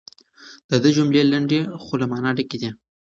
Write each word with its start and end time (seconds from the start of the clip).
د 0.69 0.71
ده 0.83 0.89
جملې 0.95 1.21
لنډې 1.31 1.59
خو 1.83 1.93
له 2.01 2.05
مانا 2.11 2.29
ډکې 2.37 2.57
دي. 2.61 2.69